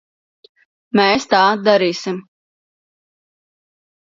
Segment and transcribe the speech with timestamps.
[0.99, 2.19] Mēs tā darīsim.